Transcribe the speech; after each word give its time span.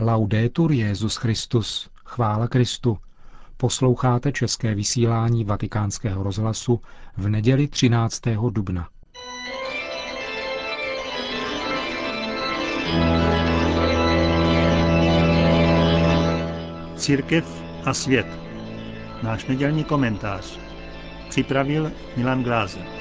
Laudetur 0.00 0.72
Jezus 0.72 1.16
Christus, 1.16 1.90
chvála 2.04 2.48
Kristu. 2.48 2.98
Posloucháte 3.56 4.32
české 4.32 4.74
vysílání 4.74 5.44
Vatikánského 5.44 6.22
rozhlasu 6.22 6.80
v 7.16 7.28
neděli 7.28 7.68
13. 7.68 8.22
dubna. 8.50 8.88
Církev 16.96 17.62
a 17.84 17.94
svět. 17.94 18.26
Náš 19.22 19.46
nedělní 19.46 19.84
komentář. 19.84 20.58
Připravil 21.28 21.92
Milan 22.16 22.42
Glázer. 22.42 22.97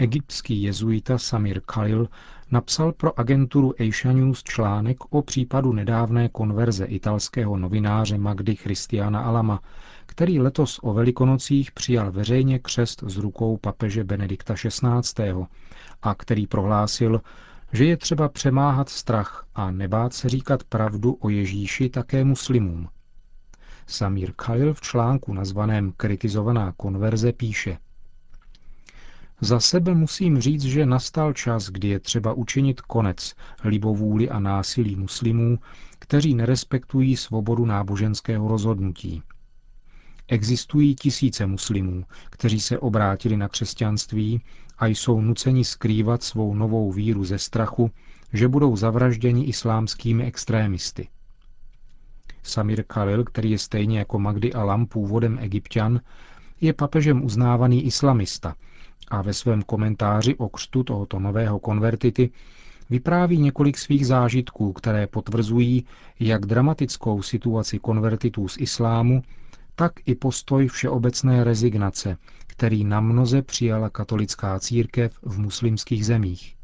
Egyptský 0.00 0.62
jezuita 0.62 1.18
Samir 1.18 1.60
Khalil 1.60 2.08
napsal 2.50 2.92
pro 2.92 3.18
agenturu 3.20 3.74
Asia 3.80 4.12
News 4.12 4.42
článek 4.42 4.96
o 5.14 5.22
případu 5.22 5.72
nedávné 5.72 6.28
konverze 6.28 6.84
italského 6.84 7.56
novináře 7.56 8.18
Magdy 8.18 8.56
Christiana 8.56 9.20
Alama, 9.20 9.60
který 10.06 10.40
letos 10.40 10.78
o 10.82 10.92
velikonocích 10.92 11.72
přijal 11.72 12.12
veřejně 12.12 12.58
křest 12.58 13.02
z 13.06 13.16
rukou 13.16 13.56
papeže 13.56 14.04
Benedikta 14.04 14.54
XVI. 14.54 15.32
a 16.02 16.14
který 16.14 16.46
prohlásil, 16.46 17.20
že 17.72 17.84
je 17.84 17.96
třeba 17.96 18.28
přemáhat 18.28 18.88
strach 18.88 19.46
a 19.54 19.70
nebát 19.70 20.12
se 20.12 20.28
říkat 20.28 20.64
pravdu 20.64 21.12
o 21.20 21.28
Ježíši 21.28 21.88
také 21.88 22.24
muslimům. 22.24 22.88
Samir 23.86 24.32
Khalil 24.36 24.74
v 24.74 24.80
článku 24.80 25.32
nazvaném 25.32 25.92
Kritizovaná 25.96 26.72
konverze 26.76 27.32
píše– 27.32 27.78
za 29.40 29.60
sebe 29.60 29.94
musím 29.94 30.40
říct, 30.40 30.62
že 30.62 30.86
nastal 30.86 31.32
čas, 31.32 31.70
kdy 31.70 31.88
je 31.88 32.00
třeba 32.00 32.32
učinit 32.32 32.80
konec 32.80 33.34
libovůli 33.64 34.28
a 34.28 34.38
násilí 34.38 34.96
muslimů, 34.96 35.58
kteří 35.98 36.34
nerespektují 36.34 37.16
svobodu 37.16 37.66
náboženského 37.66 38.48
rozhodnutí. 38.48 39.22
Existují 40.28 40.94
tisíce 40.94 41.46
muslimů, 41.46 42.04
kteří 42.30 42.60
se 42.60 42.78
obrátili 42.78 43.36
na 43.36 43.48
křesťanství 43.48 44.40
a 44.78 44.86
jsou 44.86 45.20
nuceni 45.20 45.64
skrývat 45.64 46.22
svou 46.22 46.54
novou 46.54 46.92
víru 46.92 47.24
ze 47.24 47.38
strachu, 47.38 47.90
že 48.32 48.48
budou 48.48 48.76
zavražděni 48.76 49.44
islámskými 49.44 50.24
extrémisty. 50.24 51.08
Samir 52.42 52.84
Khalil, 52.84 53.24
který 53.24 53.50
je 53.50 53.58
stejně 53.58 53.98
jako 53.98 54.18
Magdi 54.18 54.52
Alam 54.52 54.86
původem 54.86 55.38
egyptian, 55.40 56.00
je 56.60 56.72
papežem 56.72 57.24
uznávaný 57.24 57.84
islamista 57.84 58.54
a 59.08 59.22
ve 59.22 59.34
svém 59.34 59.62
komentáři 59.62 60.34
o 60.34 60.48
křtu 60.48 60.82
tohoto 60.82 61.18
nového 61.18 61.58
konvertity 61.58 62.30
vypráví 62.90 63.38
několik 63.38 63.78
svých 63.78 64.06
zážitků, 64.06 64.72
které 64.72 65.06
potvrzují 65.06 65.86
jak 66.20 66.46
dramatickou 66.46 67.22
situaci 67.22 67.78
konvertitů 67.78 68.48
z 68.48 68.56
islámu, 68.60 69.22
tak 69.74 69.92
i 70.06 70.14
postoj 70.14 70.68
všeobecné 70.68 71.44
rezignace, 71.44 72.16
který 72.46 72.84
na 72.84 73.00
mnoze 73.00 73.42
přijala 73.42 73.90
katolická 73.90 74.60
církev 74.60 75.18
v 75.22 75.38
muslimských 75.38 76.06
zemích. 76.06 76.54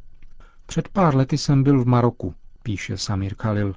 Před 0.67 0.89
pár 0.89 1.17
lety 1.17 1.39
jsem 1.39 1.63
byl 1.63 1.85
v 1.85 1.87
Maroku, 1.87 2.35
píše 2.63 2.97
Samir 2.97 3.35
Khalil. 3.35 3.75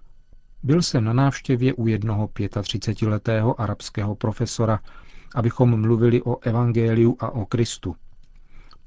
Byl 0.64 0.82
jsem 0.82 1.04
na 1.04 1.14
návštěvě 1.14 1.74
u 1.74 1.88
jednoho 1.88 2.28
35-letého 2.28 3.62
arabského 3.62 4.16
profesora, 4.16 4.80
abychom 5.36 5.82
mluvili 5.82 6.22
o 6.22 6.40
evangeliu 6.42 7.18
a 7.20 7.30
o 7.30 7.46
Kristu. 7.46 7.96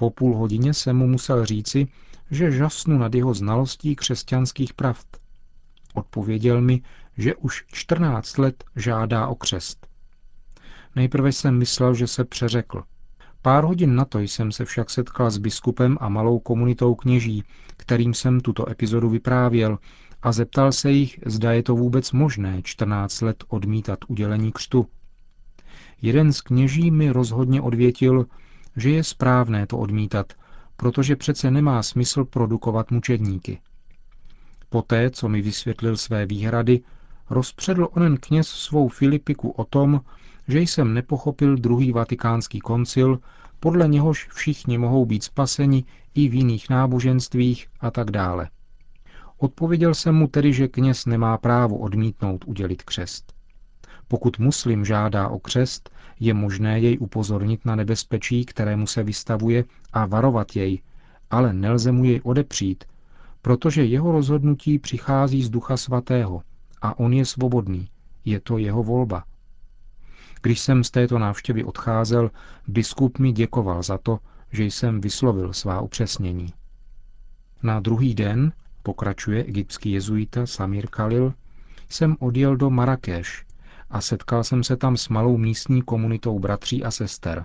Po 0.00 0.10
půl 0.10 0.36
hodině 0.36 0.74
jsem 0.74 0.96
mu 0.96 1.06
musel 1.06 1.46
říci, 1.46 1.86
že 2.30 2.50
žasnu 2.50 2.98
nad 2.98 3.14
jeho 3.14 3.34
znalostí 3.34 3.96
křesťanských 3.96 4.74
pravd. 4.74 5.06
Odpověděl 5.94 6.60
mi, 6.60 6.82
že 7.16 7.34
už 7.34 7.64
14 7.72 8.38
let 8.38 8.64
žádá 8.76 9.26
o 9.26 9.34
křest. 9.34 9.86
Nejprve 10.96 11.32
jsem 11.32 11.58
myslel, 11.58 11.94
že 11.94 12.06
se 12.06 12.24
přeřekl. 12.24 12.82
Pár 13.42 13.64
hodin 13.64 13.94
na 13.94 14.04
to 14.04 14.18
jsem 14.18 14.52
se 14.52 14.64
však 14.64 14.90
setkal 14.90 15.30
s 15.30 15.38
biskupem 15.38 15.96
a 16.00 16.08
malou 16.08 16.38
komunitou 16.38 16.94
kněží, 16.94 17.44
kterým 17.76 18.14
jsem 18.14 18.40
tuto 18.40 18.70
epizodu 18.70 19.08
vyprávěl, 19.08 19.78
a 20.22 20.32
zeptal 20.32 20.72
se 20.72 20.90
jich, 20.90 21.18
zda 21.26 21.52
je 21.52 21.62
to 21.62 21.74
vůbec 21.74 22.12
možné 22.12 22.62
14 22.62 23.20
let 23.20 23.44
odmítat 23.48 23.98
udělení 24.08 24.52
křtu. 24.52 24.86
Jeden 26.02 26.32
z 26.32 26.40
kněží 26.40 26.90
mi 26.90 27.10
rozhodně 27.10 27.60
odvětil, 27.60 28.26
že 28.76 28.90
je 28.90 29.04
správné 29.04 29.66
to 29.66 29.78
odmítat, 29.78 30.32
protože 30.76 31.16
přece 31.16 31.50
nemá 31.50 31.82
smysl 31.82 32.24
produkovat 32.24 32.90
mučedníky. 32.90 33.60
Poté, 34.68 35.10
co 35.10 35.28
mi 35.28 35.42
vysvětlil 35.42 35.96
své 35.96 36.26
výhrady, 36.26 36.80
rozpředl 37.30 37.88
onen 37.92 38.16
kněz 38.16 38.48
svou 38.48 38.88
Filipiku 38.88 39.50
o 39.50 39.64
tom, 39.64 40.00
že 40.48 40.60
jsem 40.60 40.94
nepochopil 40.94 41.56
druhý 41.56 41.92
vatikánský 41.92 42.60
koncil, 42.60 43.18
podle 43.60 43.88
něhož 43.88 44.28
všichni 44.32 44.78
mohou 44.78 45.06
být 45.06 45.24
spaseni 45.24 45.84
i 46.14 46.28
v 46.28 46.34
jiných 46.34 46.70
náboženstvích 46.70 47.66
a 47.80 47.90
tak 47.90 48.10
dále. 48.10 48.48
Odpověděl 49.38 49.94
jsem 49.94 50.14
mu 50.14 50.28
tedy, 50.28 50.52
že 50.52 50.68
kněz 50.68 51.06
nemá 51.06 51.38
právo 51.38 51.78
odmítnout 51.78 52.44
udělit 52.46 52.82
křest. 52.82 53.39
Pokud 54.10 54.38
muslim 54.38 54.84
žádá 54.84 55.28
o 55.28 55.38
křest, 55.38 55.90
je 56.20 56.34
možné 56.34 56.80
jej 56.80 56.96
upozornit 57.00 57.64
na 57.64 57.76
nebezpečí, 57.76 58.44
kterému 58.44 58.86
se 58.86 59.02
vystavuje 59.02 59.64
a 59.92 60.06
varovat 60.06 60.56
jej, 60.56 60.82
ale 61.30 61.52
nelze 61.52 61.92
mu 61.92 62.04
jej 62.04 62.20
odepřít, 62.24 62.84
protože 63.42 63.84
jeho 63.84 64.12
rozhodnutí 64.12 64.78
přichází 64.78 65.42
z 65.42 65.50
Ducha 65.50 65.76
Svatého 65.76 66.42
a 66.82 66.98
on 66.98 67.12
je 67.12 67.24
svobodný, 67.24 67.88
je 68.24 68.40
to 68.40 68.58
jeho 68.58 68.82
volba. 68.82 69.24
Když 70.42 70.60
jsem 70.60 70.84
z 70.84 70.90
této 70.90 71.18
návštěvy 71.18 71.64
odcházel, 71.64 72.30
biskup 72.68 73.18
mi 73.18 73.32
děkoval 73.32 73.82
za 73.82 73.98
to, 73.98 74.18
že 74.52 74.64
jsem 74.64 75.00
vyslovil 75.00 75.52
svá 75.52 75.80
upřesnění. 75.80 76.52
Na 77.62 77.80
druhý 77.80 78.14
den, 78.14 78.52
pokračuje 78.82 79.44
egyptský 79.44 79.92
jezuita 79.92 80.46
Samir 80.46 80.86
Khalil, 80.86 81.34
jsem 81.88 82.16
odjel 82.20 82.56
do 82.56 82.70
Marrakeš, 82.70 83.44
a 83.90 84.00
setkal 84.00 84.44
jsem 84.44 84.64
se 84.64 84.76
tam 84.76 84.96
s 84.96 85.08
malou 85.08 85.36
místní 85.36 85.82
komunitou 85.82 86.38
bratří 86.38 86.84
a 86.84 86.90
sester. 86.90 87.44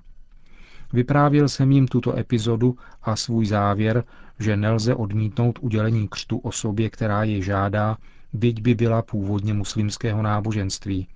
Vyprávěl 0.94 1.50
jsem 1.50 1.72
jim 1.72 1.88
tuto 1.88 2.18
epizodu 2.18 2.78
a 3.04 3.16
svůj 3.16 3.46
závěr, 3.46 4.04
že 4.40 4.58
nelze 4.58 4.96
odmítnout 4.96 5.60
udělení 5.62 6.08
křtu 6.08 6.38
osobě, 6.38 6.90
která 6.90 7.24
je 7.24 7.42
žádá, 7.42 7.98
byť 8.34 8.62
by 8.62 8.76
byla 8.76 9.02
původně 9.02 9.54
muslimského 9.54 10.22
náboženství. 10.22 11.08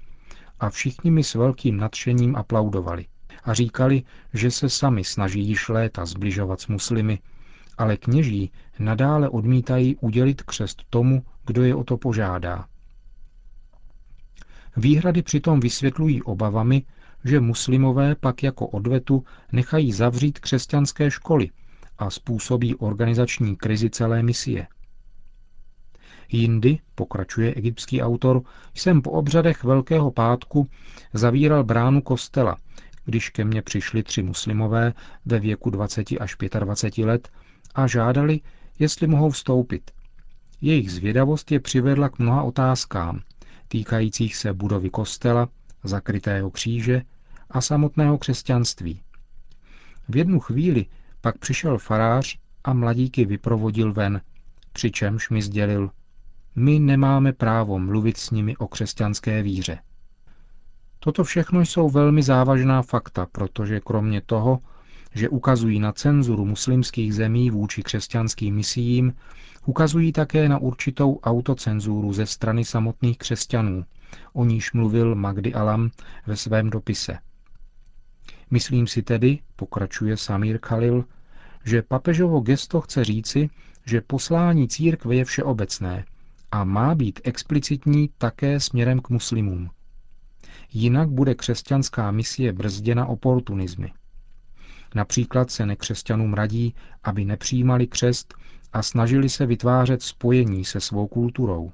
A 0.59 0.69
všichni 0.69 1.11
mi 1.11 1.23
s 1.23 1.35
velkým 1.35 1.77
nadšením 1.77 2.35
aplaudovali 2.35 3.05
a 3.43 3.53
říkali, 3.53 4.03
že 4.33 4.51
se 4.51 4.69
sami 4.69 5.03
snaží 5.03 5.47
již 5.47 5.69
léta 5.69 6.05
zbližovat 6.05 6.61
s 6.61 6.67
muslimy, 6.67 7.19
ale 7.77 7.97
kněží 7.97 8.51
nadále 8.79 9.29
odmítají 9.29 9.95
udělit 9.95 10.41
křest 10.41 10.83
tomu, 10.89 11.23
kdo 11.45 11.63
je 11.63 11.75
o 11.75 11.83
to 11.83 11.97
požádá. 11.97 12.65
Výhrady 14.79 15.21
přitom 15.21 15.59
vysvětlují 15.59 16.23
obavami, 16.23 16.83
že 17.25 17.39
muslimové 17.39 18.15
pak 18.15 18.43
jako 18.43 18.67
odvetu 18.67 19.23
nechají 19.51 19.93
zavřít 19.93 20.39
křesťanské 20.39 21.11
školy 21.11 21.49
a 21.97 22.09
způsobí 22.09 22.75
organizační 22.75 23.55
krizi 23.55 23.89
celé 23.89 24.23
misie. 24.23 24.67
Jindy, 26.31 26.79
pokračuje 26.95 27.53
egyptský 27.53 28.01
autor, 28.01 28.41
jsem 28.75 29.01
po 29.01 29.11
obřadech 29.11 29.63
Velkého 29.63 30.11
pátku 30.11 30.67
zavíral 31.13 31.63
bránu 31.63 32.01
kostela, 32.01 32.57
když 33.05 33.29
ke 33.29 33.45
mně 33.45 33.61
přišli 33.61 34.03
tři 34.03 34.23
muslimové 34.23 34.93
ve 35.25 35.39
věku 35.39 35.69
20 35.69 36.07
až 36.19 36.35
25 36.59 37.05
let 37.05 37.29
a 37.75 37.87
žádali, 37.87 38.39
jestli 38.79 39.07
mohou 39.07 39.29
vstoupit. 39.29 39.91
Jejich 40.61 40.91
zvědavost 40.91 41.51
je 41.51 41.59
přivedla 41.59 42.09
k 42.09 42.19
mnoha 42.19 42.43
otázkám, 42.43 43.21
týkajících 43.69 44.35
se 44.35 44.53
budovy 44.53 44.89
kostela, 44.89 45.49
zakrytého 45.83 46.51
kříže 46.51 47.01
a 47.49 47.61
samotného 47.61 48.17
křesťanství. 48.17 49.01
V 50.09 50.17
jednu 50.17 50.39
chvíli 50.39 50.85
pak 51.21 51.37
přišel 51.37 51.77
farář 51.77 52.39
a 52.63 52.73
mladíky 52.73 53.25
vyprovodil 53.25 53.93
ven, 53.93 54.21
přičemž 54.73 55.29
mi 55.29 55.41
sdělil, 55.41 55.89
my 56.55 56.79
nemáme 56.79 57.33
právo 57.33 57.79
mluvit 57.79 58.17
s 58.17 58.31
nimi 58.31 58.57
o 58.57 58.67
křesťanské 58.67 59.43
víře. 59.43 59.79
Toto 60.99 61.23
všechno 61.23 61.61
jsou 61.61 61.89
velmi 61.89 62.23
závažná 62.23 62.81
fakta, 62.81 63.27
protože 63.31 63.79
kromě 63.79 64.21
toho, 64.21 64.59
že 65.15 65.29
ukazují 65.29 65.79
na 65.79 65.91
cenzuru 65.91 66.45
muslimských 66.45 67.13
zemí 67.13 67.51
vůči 67.51 67.83
křesťanským 67.83 68.55
misiím, 68.55 69.13
ukazují 69.65 70.11
také 70.11 70.49
na 70.49 70.57
určitou 70.57 71.19
autocenzuru 71.19 72.13
ze 72.13 72.25
strany 72.25 72.65
samotných 72.65 73.17
křesťanů, 73.17 73.85
o 74.33 74.45
níž 74.45 74.73
mluvil 74.73 75.15
Magdi 75.15 75.53
Alam 75.53 75.91
ve 76.27 76.35
svém 76.37 76.69
dopise. 76.69 77.17
Myslím 78.51 78.87
si 78.87 79.01
tedy, 79.03 79.39
pokračuje 79.55 80.17
Samir 80.17 80.59
Khalil, 80.59 81.05
že 81.65 81.81
papežovo 81.81 82.39
gesto 82.39 82.81
chce 82.81 83.03
říci, 83.03 83.49
že 83.85 84.01
poslání 84.01 84.67
církve 84.67 85.15
je 85.15 85.25
všeobecné 85.25 86.05
a 86.51 86.63
má 86.63 86.95
být 86.95 87.21
explicitní 87.23 88.09
také 88.17 88.59
směrem 88.59 88.99
k 88.99 89.09
muslimům. 89.09 89.69
Jinak 90.73 91.09
bude 91.09 91.35
křesťanská 91.35 92.11
misie 92.11 92.53
brzděna 92.53 93.05
oportunizmy. 93.05 93.91
Například 94.95 95.51
se 95.51 95.65
nekřesťanům 95.65 96.33
radí, 96.33 96.75
aby 97.03 97.25
nepřijímali 97.25 97.87
křest 97.87 98.33
a 98.73 98.81
snažili 98.81 99.29
se 99.29 99.45
vytvářet 99.45 100.03
spojení 100.03 100.65
se 100.65 100.79
svou 100.79 101.07
kulturou. 101.07 101.71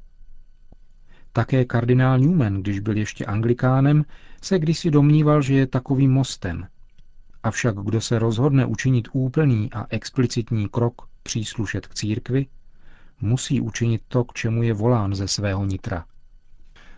Také 1.33 1.65
kardinál 1.65 2.19
Newman, 2.19 2.61
když 2.61 2.79
byl 2.79 2.97
ještě 2.97 3.25
anglikánem, 3.25 4.05
se 4.41 4.59
kdysi 4.59 4.91
domníval, 4.91 5.41
že 5.41 5.53
je 5.53 5.67
takovým 5.67 6.11
mostem. 6.11 6.67
Avšak 7.43 7.75
kdo 7.75 8.01
se 8.01 8.19
rozhodne 8.19 8.65
učinit 8.65 9.07
úplný 9.13 9.73
a 9.73 9.85
explicitní 9.89 10.69
krok 10.69 11.01
příslušet 11.23 11.87
k 11.87 11.93
církvi, 11.93 12.47
musí 13.21 13.61
učinit 13.61 14.01
to, 14.07 14.23
k 14.23 14.33
čemu 14.33 14.63
je 14.63 14.73
volán 14.73 15.15
ze 15.15 15.27
svého 15.27 15.65
nitra. 15.65 16.05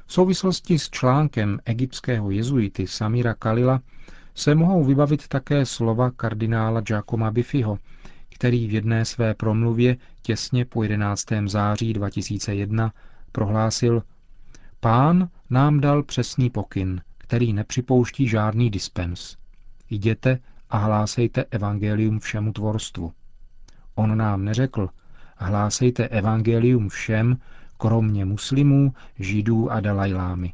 V 0.06 0.14
souvislosti 0.14 0.80
s 0.80 0.90
článkem 0.90 1.60
egyptského 1.66 2.32
jezuity 2.32 2.88
Samira 2.88 3.34
Kalila 3.34 3.82
se 4.38 4.56
mohou 4.56 4.84
vybavit 4.84 5.28
také 5.28 5.66
slova 5.66 6.12
kardinála 6.12 6.82
Giacomo 6.82 7.32
Biffiho, 7.32 7.80
který 8.30 8.68
v 8.68 8.74
jedné 8.74 9.06
své 9.06 9.34
promluvě 9.34 9.98
těsně 10.22 10.66
po 10.66 10.84
11. 10.84 11.26
září 11.46 11.94
2001 11.94 12.94
prohlásil 13.32 14.04
Pán 14.80 15.30
nám 15.50 15.80
dal 15.80 16.04
přesný 16.04 16.50
pokyn, 16.50 17.02
který 17.18 17.54
nepřipouští 17.54 18.28
žádný 18.28 18.70
dispens. 18.70 19.38
Jděte 19.90 20.40
a 20.70 20.78
hlásejte 20.78 21.46
evangelium 21.52 22.20
všemu 22.20 22.54
tvorstvu. 22.54 23.14
On 23.96 24.18
nám 24.18 24.46
neřekl, 24.46 24.90
hlásejte 25.38 26.08
evangelium 26.08 26.90
všem, 26.90 27.38
kromě 27.78 28.26
muslimů, 28.26 28.94
židů 29.20 29.72
a 29.72 29.80
dalajlámy. 29.80 30.54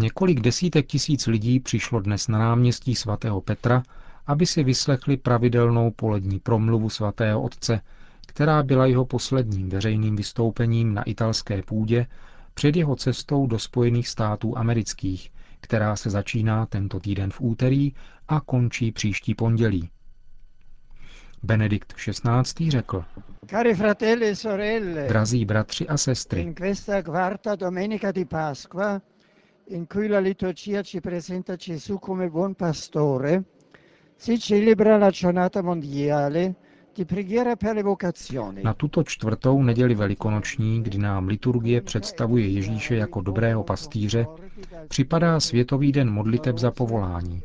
Několik 0.00 0.40
desítek 0.40 0.86
tisíc 0.86 1.26
lidí 1.26 1.60
přišlo 1.60 2.00
dnes 2.00 2.28
na 2.28 2.38
náměstí 2.38 2.94
svatého 2.94 3.40
Petra, 3.40 3.82
aby 4.26 4.46
si 4.46 4.64
vyslechli 4.64 5.16
pravidelnou 5.16 5.90
polední 5.90 6.38
promluvu 6.38 6.90
svatého 6.90 7.42
otce, 7.42 7.80
která 8.26 8.62
byla 8.62 8.86
jeho 8.86 9.04
posledním 9.04 9.68
veřejným 9.68 10.16
vystoupením 10.16 10.94
na 10.94 11.02
italské 11.02 11.62
půdě 11.62 12.06
před 12.54 12.76
jeho 12.76 12.96
cestou 12.96 13.46
do 13.46 13.58
Spojených 13.58 14.08
států 14.08 14.58
amerických, 14.58 15.32
která 15.60 15.96
se 15.96 16.10
začíná 16.10 16.66
tento 16.66 17.00
týden 17.00 17.30
v 17.30 17.40
úterý 17.40 17.92
a 18.28 18.40
končí 18.40 18.92
příští 18.92 19.34
pondělí. 19.34 19.90
Benedikt 21.42 21.94
XVI. 21.94 22.70
řekl, 22.70 23.04
Cari 23.50 23.74
fratelli 23.74 24.26
e 24.28 24.36
sorelle, 24.36 25.08
Drazí 25.08 25.44
bratři 25.44 25.88
a 25.88 25.96
sestry, 25.96 26.40
in 26.42 26.54
questa 26.54 27.02
quarta 27.02 27.56
domenica 27.56 28.12
di 28.12 28.24
Pasqua 28.24 29.00
in 29.70 29.86
cui 29.86 30.08
la 30.08 30.18
liturgia 30.18 30.82
ci 30.82 31.00
presenta 31.00 31.56
Gesù 31.56 31.98
come 31.98 32.28
buon 32.28 32.54
pastore, 32.54 33.44
si 34.16 34.38
celebra 34.38 34.96
la 34.96 35.10
giornata 35.10 35.62
mondiale 35.62 36.54
di 36.92 37.04
preghiera 37.04 37.56
per 37.56 37.74
le 37.74 37.82
vocazioni. 37.82 38.62
Na 38.62 38.74
tuto 38.74 39.02
čtvrtou 39.02 39.62
neděli 39.62 39.94
velikonoční, 39.94 40.82
kdy 40.82 40.98
nám 40.98 41.28
liturgie 41.28 41.80
představuje 41.80 42.48
Ježíše 42.48 42.96
jako 42.96 43.20
dobrého 43.20 43.64
pastýře, 43.64 44.26
připadá 44.88 45.40
Světový 45.40 45.92
den 45.92 46.10
modliteb 46.10 46.58
za 46.58 46.70
povolání. 46.70 47.42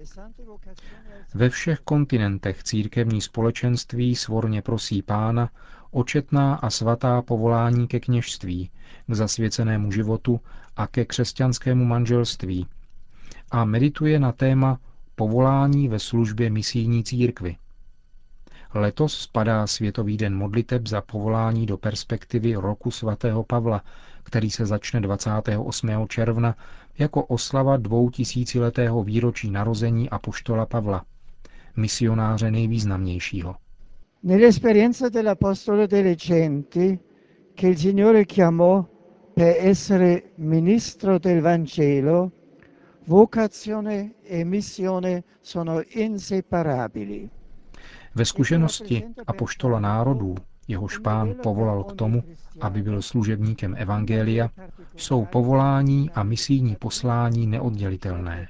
Ve 1.34 1.50
všech 1.50 1.80
kontinentech 1.80 2.64
církevní 2.64 3.22
společenství 3.22 4.16
svorně 4.16 4.62
prosí 4.62 5.02
pána 5.02 5.50
očetná 5.96 6.56
a 6.56 6.70
svatá 6.70 7.22
povolání 7.22 7.88
ke 7.88 8.00
kněžství, 8.00 8.70
k 9.08 9.14
zasvěcenému 9.14 9.92
životu 9.92 10.40
a 10.78 10.88
ke 10.88 11.06
křesťanskému 11.06 11.86
manželství 11.86 12.68
a 13.52 13.66
medituje 13.66 14.20
na 14.20 14.32
téma 14.32 14.80
povolání 15.16 15.88
ve 15.88 16.00
službě 16.00 16.50
misijní 16.50 17.04
církvy. 17.04 17.58
Letos 18.74 19.20
spadá 19.20 19.68
Světový 19.68 20.18
den 20.18 20.36
modliteb 20.36 20.88
za 20.88 21.02
povolání 21.02 21.66
do 21.66 21.78
perspektivy 21.78 22.56
roku 22.56 22.92
svatého 22.92 23.44
Pavla, 23.44 23.82
který 24.24 24.52
se 24.52 24.66
začne 24.66 25.02
28. 25.02 25.90
června 26.08 26.56
jako 26.98 27.24
oslava 27.26 27.78
dvoutisíciletého 27.78 29.04
výročí 29.04 29.52
narození 29.52 30.10
apoštola 30.10 30.66
Pavla, 30.66 31.04
misionáře 31.76 32.52
nejvýznamnějšího. 32.52 33.56
Nell'esperienza 34.26 35.08
dell'Apostolo 35.08 35.86
delle 35.86 36.16
Genti, 36.16 37.00
che 37.54 37.68
il 37.68 37.78
Signore 37.78 38.26
chiamò 38.26 38.84
per 39.32 39.56
essere 39.60 40.32
ministro 40.38 41.20
del 41.20 41.42
Vangelo, 41.42 42.32
vocazione 43.06 44.16
e 44.24 44.44
missione 44.44 45.24
sono 45.42 45.80
inseparabili. 45.90 47.30
Ve 48.16 48.26
zkušenosti 48.26 49.06
apoštola 49.26 49.80
národů, 49.80 50.36
jehož 50.68 50.98
pán 50.98 51.36
povolal 51.44 51.84
k 51.84 51.94
tomu, 51.94 52.24
aby 52.62 52.82
byl 52.82 53.02
služebníkem 53.02 53.76
Evangelia, 53.78 54.50
jsou 54.96 55.26
povolání 55.26 56.10
a 56.16 56.24
misijní 56.24 56.76
poslání 56.76 57.48
neoddělitelné. 57.48 58.48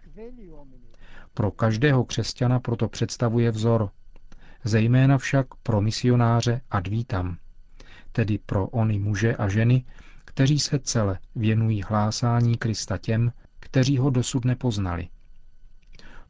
Pro 1.34 1.52
každého 1.52 2.04
křesťana 2.06 2.60
proto 2.60 2.88
představuje 2.88 3.52
vzor, 3.52 3.90
zejména 4.66 5.18
však 5.18 5.48
pro 5.64 5.82
misionáře 5.82 6.62
advítam, 6.72 7.38
tedy 8.12 8.38
pro 8.38 8.68
ony 8.68 9.00
muže 9.00 9.36
a 9.36 9.48
ženy, 9.50 9.86
kteří 10.26 10.60
se 10.60 10.80
celé 10.80 11.20
věnují 11.36 11.84
hlásání 11.84 12.58
Krista 12.58 12.98
těm, 12.98 13.32
kteří 13.60 13.98
ho 13.98 14.10
dosud 14.10 14.46
nepoznali. 14.46 15.08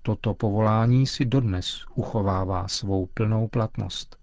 Toto 0.02 0.34
povolání 0.34 1.08
si 1.08 1.26
dodnes 1.26 1.82
uchovává 1.96 2.68
svou 2.68 3.06
plnou 3.06 3.48
platnost. 3.48 4.18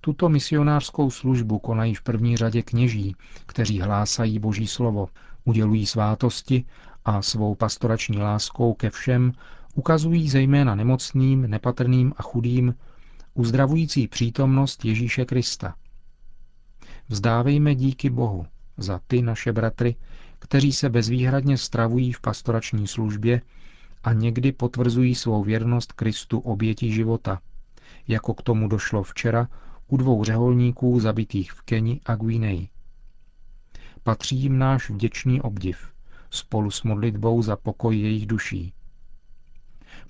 Tuto 0.00 0.28
misionářskou 0.28 1.10
službu 1.10 1.58
konají 1.58 1.94
v 1.94 2.02
první 2.02 2.36
řadě 2.36 2.62
kněží, 2.62 3.16
kteří 3.46 3.80
hlásají 3.80 4.38
Boží 4.38 4.66
slovo, 4.66 5.08
udělují 5.44 5.86
svátosti 5.86 6.64
a 7.04 7.22
svou 7.22 7.54
pastorační 7.54 8.18
láskou 8.18 8.74
ke 8.74 8.90
všem 8.90 9.32
ukazují 9.76 10.28
zejména 10.28 10.74
nemocným, 10.74 11.42
nepatrným 11.42 12.12
a 12.16 12.22
chudým 12.22 12.74
uzdravující 13.34 14.08
přítomnost 14.08 14.84
Ježíše 14.84 15.24
Krista. 15.24 15.74
Vzdávejme 17.08 17.74
díky 17.74 18.10
Bohu 18.10 18.46
za 18.76 19.00
ty 19.06 19.22
naše 19.22 19.52
bratry, 19.52 19.96
kteří 20.38 20.72
se 20.72 20.88
bezvýhradně 20.88 21.58
stravují 21.58 22.12
v 22.12 22.20
pastorační 22.20 22.86
službě 22.86 23.42
a 24.04 24.12
někdy 24.12 24.52
potvrzují 24.52 25.14
svou 25.14 25.44
věrnost 25.44 25.92
Kristu 25.92 26.38
oběti 26.38 26.92
života, 26.92 27.40
jako 28.08 28.34
k 28.34 28.42
tomu 28.42 28.68
došlo 28.68 29.02
včera 29.02 29.48
u 29.88 29.96
dvou 29.96 30.24
řeholníků 30.24 31.00
zabitých 31.00 31.52
v 31.52 31.62
Keni 31.62 32.00
a 32.06 32.16
Guineji. 32.16 32.68
Patří 34.02 34.36
jim 34.36 34.58
náš 34.58 34.90
vděčný 34.90 35.40
obdiv, 35.40 35.78
spolu 36.30 36.70
s 36.70 36.82
modlitbou 36.82 37.42
za 37.42 37.56
pokoj 37.56 37.98
jejich 37.98 38.26
duší. 38.26 38.72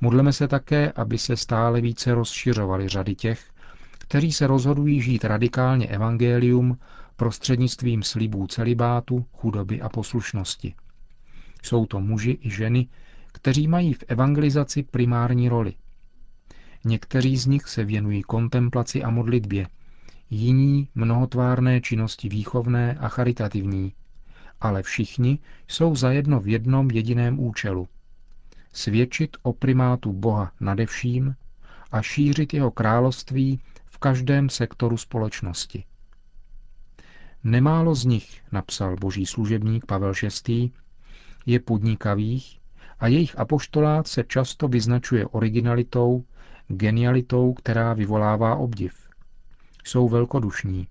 Modleme 0.01 0.33
se 0.33 0.49
také, 0.49 0.93
aby 0.93 1.19
se 1.19 1.37
stále 1.37 1.81
více 1.81 2.15
rozšiřovaly 2.15 2.89
řady 2.89 3.15
těch, 3.15 3.51
kteří 3.93 4.33
se 4.33 4.47
rozhodují 4.47 5.01
žít 5.01 5.25
radikálně 5.25 5.87
evangelium 5.87 6.79
prostřednictvím 7.17 8.03
slibů 8.03 8.47
celibátu, 8.47 9.27
chudoby 9.33 9.81
a 9.81 9.89
poslušnosti. 9.89 10.75
Jsou 11.63 11.87
to 11.87 12.01
muži 12.01 12.39
i 12.43 12.51
ženy, 12.51 12.89
kteří 13.33 13.69
mají 13.69 13.93
v 13.93 14.05
evangelizaci 14.09 14.83
primární 14.83 15.49
roli. 15.49 15.75
Někteří 16.85 17.37
z 17.37 17.47
nich 17.47 17.69
se 17.69 17.85
věnují 17.85 18.23
kontemplaci 18.23 19.03
a 19.03 19.11
modlitbě, 19.11 19.67
jiní 20.31 20.89
mnohotvárné 20.95 21.81
činnosti 21.81 22.29
výchovné 22.29 22.97
a 23.01 23.09
charitativní, 23.09 23.93
ale 24.61 24.83
všichni 24.83 25.39
jsou 25.69 25.97
zajedno 25.97 26.41
v 26.41 26.49
jednom 26.49 26.91
jediném 26.91 27.41
účelu. 27.41 27.89
Svědčit 28.77 29.37
o 29.43 29.53
primátu 29.53 30.13
Boha 30.13 30.53
nade 30.61 30.87
vším 30.87 31.35
a 31.93 32.03
šířit 32.03 32.55
jeho 32.55 32.71
království 32.71 33.61
v 33.87 33.99
každém 33.99 34.49
sektoru 34.49 34.97
společnosti. 34.97 35.85
Nemálo 37.45 37.95
z 37.95 38.05
nich, 38.05 38.43
napsal 38.53 38.97
boží 38.97 39.27
služebník 39.27 39.87
Pavel 39.87 40.13
VI., 40.49 40.71
je 41.47 41.61
podnikavých 41.61 42.61
a 43.01 43.07
jejich 43.07 43.39
apoštolát 43.39 44.07
se 44.07 44.25
často 44.25 44.69
vyznačuje 44.69 45.27
originalitou, 45.27 46.25
genialitou, 46.69 47.55
která 47.55 47.93
vyvolává 47.93 48.57
obdiv. 48.57 49.09
Jsou 49.85 50.09
velkodušní, 50.09 50.89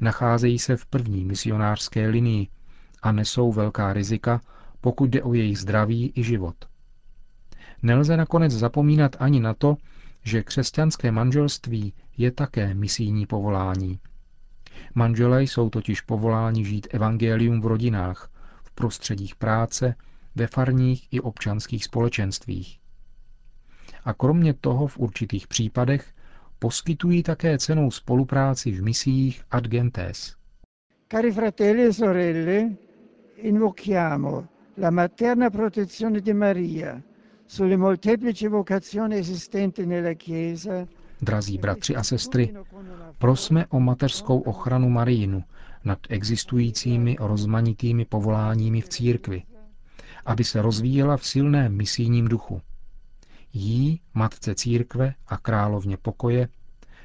nacházejí 0.00 0.58
se 0.58 0.76
v 0.76 0.86
první 0.86 1.24
misionářské 1.24 2.08
linii 2.08 2.48
a 3.02 3.12
nesou 3.12 3.52
velká 3.52 3.92
rizika, 3.92 4.40
pokud 4.80 5.10
jde 5.10 5.22
o 5.22 5.34
jejich 5.34 5.58
zdraví 5.58 6.12
i 6.14 6.24
život. 6.24 6.69
Nelze 7.82 8.16
nakonec 8.16 8.52
zapomínat 8.52 9.16
ani 9.20 9.40
na 9.40 9.54
to, 9.54 9.76
že 10.22 10.42
křesťanské 10.42 11.12
manželství 11.12 11.92
je 12.16 12.30
také 12.30 12.74
misijní 12.74 13.26
povolání. 13.26 13.98
Manželé 14.94 15.42
jsou 15.42 15.70
totiž 15.70 16.00
povoláni 16.00 16.64
žít 16.64 16.86
evangelium 16.90 17.60
v 17.60 17.66
rodinách, 17.66 18.30
v 18.62 18.70
prostředích 18.74 19.34
práce, 19.36 19.94
ve 20.34 20.46
farních 20.46 21.08
i 21.10 21.20
občanských 21.20 21.84
společenstvích. 21.84 22.78
A 24.04 24.12
kromě 24.14 24.54
toho 24.54 24.86
v 24.86 24.98
určitých 24.98 25.46
případech 25.46 26.12
poskytují 26.58 27.22
také 27.22 27.58
cenou 27.58 27.90
spolupráci 27.90 28.70
v 28.70 28.82
misiích 28.82 29.42
ad 29.50 29.64
gentes. 29.64 30.34
Cari 31.12 31.32
fratelli 31.32 31.82
e 31.82 31.92
sorelle, 31.92 32.68
invochiamo 33.36 34.44
la 34.78 34.90
materna 34.90 35.50
protezione 35.50 36.20
di 36.20 36.34
Maria 36.34 37.02
sulle 37.50 37.76
molteplici 37.76 38.46
vocazioni 38.46 39.16
esistenti 39.16 39.84
nella 39.86 40.12
Chiesa 40.12 40.86
Drazí 41.22 41.58
bratři 41.58 41.96
a 41.96 42.02
sestry, 42.02 42.54
prosme 43.18 43.66
o 43.66 43.80
mateřskou 43.80 44.40
ochranu 44.40 44.88
Marijinu 44.88 45.44
nad 45.84 45.98
existujícími 46.08 47.16
rozmanitými 47.20 48.04
povoláními 48.04 48.80
v 48.80 48.88
církvi, 48.88 49.42
aby 50.24 50.44
se 50.44 50.62
rozvíjela 50.62 51.16
v 51.16 51.26
silném 51.26 51.76
misijním 51.76 52.28
duchu. 52.28 52.62
Jí, 53.52 54.00
matce 54.14 54.54
církve 54.54 55.14
a 55.26 55.36
královně 55.36 55.96
pokoje, 55.96 56.48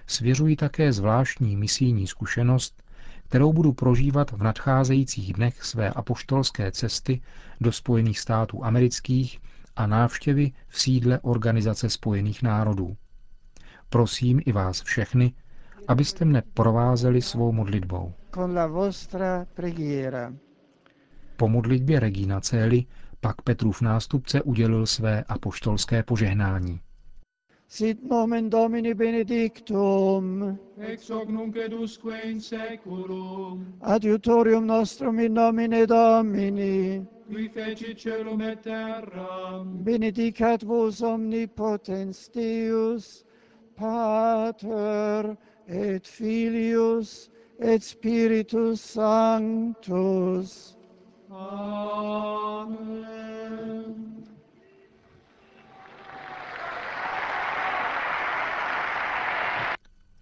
svěřují 0.08 0.56
také 0.56 0.94
zvláštní 0.94 1.56
misijní 1.56 2.08
zkušenost, 2.08 2.84
kterou 3.28 3.54
budu 3.54 3.74
prožívat 3.74 4.32
v 4.32 4.44
nadcházejících 4.44 5.34
dnech 5.34 5.64
své 5.64 5.90
apoštolské 5.90 6.72
cesty 6.72 7.22
do 7.62 7.72
Spojených 7.72 8.20
států 8.20 8.66
amerických 8.66 9.40
a 9.75 9.88
návštěvy 9.88 10.51
v 10.67 10.82
sídle 10.82 11.20
Organizace 11.20 11.89
spojených 11.89 12.44
národů. 12.44 12.98
Prosím 13.89 14.41
i 14.46 14.51
vás 14.51 14.82
všechny, 14.82 15.34
abyste 15.88 16.25
mne 16.25 16.44
provázeli 16.53 17.22
svou 17.22 17.51
modlitbou. 17.51 18.13
Po 21.38 21.48
modlitbě 21.48 22.00
Regina 22.00 22.41
Cély 22.41 22.86
pak 23.22 23.41
Petrův 23.41 23.82
nástupce 23.82 24.41
udělil 24.41 24.86
své 24.86 25.24
apoštolské 25.24 26.03
požehnání. 26.03 26.82
Sit 27.68 28.04
nomen 28.04 28.50
Domini 28.50 28.94
benedictum, 28.94 30.60
ex 30.80 31.10
hoc 31.10 31.28
nunc 31.28 31.56
edusque 31.58 32.22
in 32.24 32.40
seculum, 32.40 33.74
adiutorium 33.82 34.66
nostrum 34.66 35.20
in 35.20 35.34
nomine 35.34 35.86
Domini, 35.88 37.06
qui 37.28 37.50
feci 37.50 37.96
celum 37.96 38.42
et 38.42 38.62
terram, 38.62 39.84
benedicat 39.84 40.62
vos 40.64 41.02
omnipotens 41.02 42.30
Deus, 42.32 43.26
Pater 43.76 45.36
et 45.68 46.06
Filius 46.06 47.30
et 47.60 47.82
Spiritus 47.82 48.80
Sanctus. 48.80 50.76
Amen. 51.32 52.25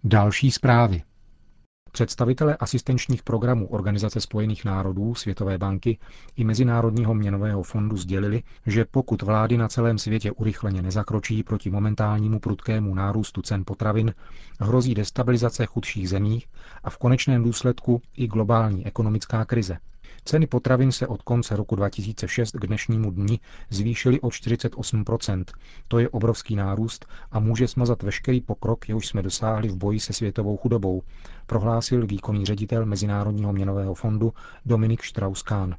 Další 0.06 0.50
zprávy. 0.50 1.02
Představitelé 1.92 2.56
asistenčních 2.56 3.22
programů 3.22 3.68
Organizace 3.68 4.20
spojených 4.20 4.64
národů, 4.64 5.14
Světové 5.14 5.58
banky 5.58 5.98
i 6.36 6.44
Mezinárodního 6.44 7.14
měnového 7.14 7.62
fondu 7.62 7.96
sdělili, 7.96 8.42
že 8.66 8.84
pokud 8.84 9.22
vlády 9.22 9.56
na 9.56 9.68
celém 9.68 9.98
světě 9.98 10.32
urychleně 10.32 10.82
nezakročí 10.82 11.42
proti 11.42 11.70
momentálnímu 11.70 12.40
prudkému 12.40 12.94
nárůstu 12.94 13.42
cen 13.42 13.62
potravin, 13.66 14.14
hrozí 14.60 14.94
destabilizace 14.94 15.66
chudších 15.66 16.08
zemí 16.08 16.42
a 16.82 16.90
v 16.90 16.98
konečném 16.98 17.42
důsledku 17.42 18.02
i 18.16 18.26
globální 18.26 18.86
ekonomická 18.86 19.44
krize. 19.44 19.78
Ceny 20.26 20.46
potravin 20.46 20.92
se 20.92 21.06
od 21.06 21.22
konce 21.22 21.56
roku 21.56 21.76
2006 21.76 22.52
k 22.56 22.66
dnešnímu 22.66 23.10
dni 23.10 23.40
zvýšily 23.70 24.20
o 24.20 24.28
48%. 24.28 25.44
To 25.88 25.98
je 25.98 26.08
obrovský 26.08 26.56
nárůst 26.56 27.06
a 27.30 27.40
může 27.40 27.68
smazat 27.68 28.02
veškerý 28.02 28.40
pokrok, 28.40 28.88
jehož 28.88 29.06
jsme 29.06 29.22
dosáhli 29.22 29.68
v 29.68 29.76
boji 29.76 30.00
se 30.00 30.12
světovou 30.12 30.56
chudobou, 30.56 31.02
prohlásil 31.46 32.06
výkonný 32.06 32.44
ředitel 32.44 32.86
Mezinárodního 32.86 33.52
měnového 33.52 33.94
fondu 33.94 34.32
Dominik 34.66 35.02
Strauss-Kahn. 35.02 35.76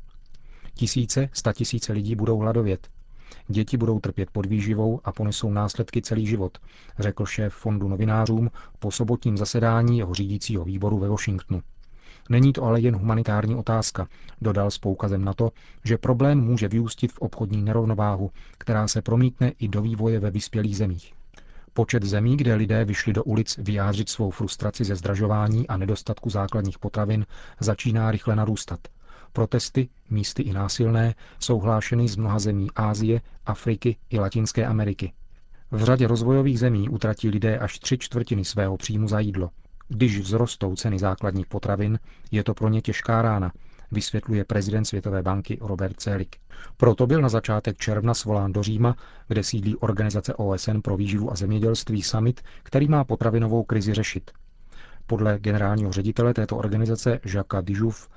Tisíce, 0.73 1.29
statisíce 1.33 1.93
lidí 1.93 2.15
budou 2.15 2.37
hladovět. 2.37 2.87
Děti 3.47 3.77
budou 3.77 3.99
trpět 3.99 4.29
podvýživou 4.31 4.99
a 5.03 5.11
ponesou 5.11 5.51
následky 5.51 6.01
celý 6.01 6.27
život, 6.27 6.57
řekl 6.99 7.25
šéf 7.25 7.53
fondu 7.53 7.87
novinářům 7.87 8.49
po 8.79 8.91
sobotním 8.91 9.37
zasedání 9.37 9.97
jeho 9.97 10.13
řídícího 10.13 10.65
výboru 10.65 10.97
ve 10.99 11.09
Washingtonu. 11.09 11.61
Není 12.29 12.53
to 12.53 12.63
ale 12.63 12.81
jen 12.81 12.95
humanitární 12.95 13.55
otázka, 13.55 14.07
dodal 14.41 14.71
s 14.71 14.77
poukazem 14.77 15.25
na 15.25 15.33
to, 15.33 15.51
že 15.83 15.97
problém 15.97 16.39
může 16.39 16.67
vyústit 16.67 17.11
v 17.11 17.19
obchodní 17.19 17.61
nerovnováhu, 17.61 18.31
která 18.57 18.87
se 18.87 19.01
promítne 19.01 19.49
i 19.49 19.67
do 19.67 19.81
vývoje 19.81 20.19
ve 20.19 20.31
vyspělých 20.31 20.77
zemích. 20.77 21.13
Počet 21.73 22.03
zemí, 22.03 22.37
kde 22.37 22.55
lidé 22.55 22.85
vyšli 22.85 23.13
do 23.13 23.23
ulic 23.23 23.57
vyjádřit 23.57 24.09
svou 24.09 24.31
frustraci 24.31 24.83
ze 24.83 24.95
zdražování 24.95 25.67
a 25.67 25.77
nedostatku 25.77 26.29
základních 26.29 26.79
potravin, 26.79 27.25
začíná 27.59 28.11
rychle 28.11 28.35
narůstat. 28.35 28.79
Protesty, 29.33 29.89
místy 30.09 30.43
i 30.43 30.53
násilné, 30.53 31.15
jsou 31.39 31.59
hlášeny 31.59 32.07
z 32.07 32.15
mnoha 32.15 32.39
zemí 32.39 32.67
Ázie, 32.75 33.21
Afriky 33.45 33.97
i 34.09 34.19
Latinské 34.19 34.65
Ameriky. 34.65 35.13
V 35.71 35.83
řadě 35.83 36.07
rozvojových 36.07 36.59
zemí 36.59 36.89
utratí 36.89 37.29
lidé 37.29 37.57
až 37.57 37.79
tři 37.79 37.97
čtvrtiny 37.97 38.45
svého 38.45 38.77
příjmu 38.77 39.07
za 39.07 39.19
jídlo. 39.19 39.49
Když 39.87 40.19
vzrostou 40.19 40.75
ceny 40.75 40.99
základních 40.99 41.45
potravin, 41.45 41.99
je 42.31 42.43
to 42.43 42.53
pro 42.53 42.69
ně 42.69 42.81
těžká 42.81 43.21
rána, 43.21 43.51
vysvětluje 43.91 44.45
prezident 44.45 44.85
Světové 44.85 45.23
banky 45.23 45.57
Robert 45.61 45.99
Celik. 45.99 46.35
Proto 46.77 47.07
byl 47.07 47.21
na 47.21 47.29
začátek 47.29 47.77
června 47.77 48.13
svolán 48.13 48.53
do 48.53 48.63
Říma, 48.63 48.95
kde 49.27 49.43
sídlí 49.43 49.75
organizace 49.75 50.33
OSN 50.33 50.79
pro 50.79 50.97
výživu 50.97 51.31
a 51.31 51.35
zemědělství 51.35 52.01
summit, 52.03 52.41
který 52.63 52.87
má 52.87 53.03
potravinovou 53.03 53.63
krizi 53.63 53.93
řešit. 53.93 54.31
Podle 55.07 55.39
generálního 55.39 55.91
ředitele 55.91 56.33
této 56.33 56.57
organizace 56.57 57.19
Jacques 57.25 57.65
Dijouf 57.65 58.09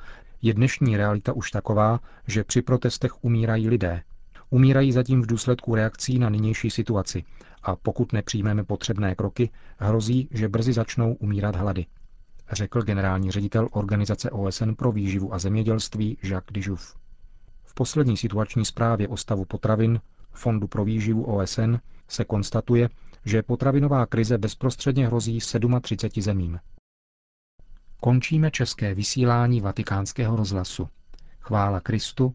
je 0.43 0.55
dnešní 0.55 0.97
realita 0.97 1.33
už 1.33 1.51
taková, 1.51 2.01
že 2.27 2.45
při 2.45 2.63
protestech 2.63 3.25
umírají 3.25 3.69
lidé. 3.69 4.03
Umírají 4.51 4.93
zatím 4.93 5.23
v 5.23 5.27
důsledku 5.27 5.75
reakcí 5.75 6.19
na 6.19 6.29
nynější 6.29 6.71
situaci 6.71 7.25
a 7.63 7.77
pokud 7.77 8.13
nepřijmeme 8.13 8.65
potřebné 8.65 9.15
kroky, 9.15 9.51
hrozí, 9.79 10.29
že 10.31 10.49
brzy 10.49 10.73
začnou 10.73 11.15
umírat 11.15 11.57
hlady, 11.57 11.87
řekl 12.53 12.83
generální 12.83 13.31
ředitel 13.31 13.69
Organizace 13.73 14.31
OSN 14.31 14.73
pro 14.73 14.93
výživu 14.93 15.35
a 15.35 15.39
zemědělství 15.39 16.19
Jacques 16.23 16.53
Dijouf. 16.53 16.97
V 17.65 17.75
poslední 17.75 18.17
situační 18.17 18.65
zprávě 18.65 19.09
o 19.09 19.17
stavu 19.17 19.45
potravin 19.45 20.01
Fondu 20.33 20.67
pro 20.69 20.85
výživu 20.85 21.25
OSN 21.25 21.75
se 22.09 22.25
konstatuje, 22.25 22.89
že 23.25 23.43
potravinová 23.43 24.07
krize 24.07 24.39
bezprostředně 24.39 25.07
hrozí 25.07 25.39
37 25.81 26.23
zemím. 26.23 26.59
Končíme 28.01 28.51
české 28.51 28.95
vysílání 28.95 29.61
vatikánského 29.61 30.37
rozhlasu. 30.37 30.89
Chvála 31.41 31.81
Kristu, 31.81 32.35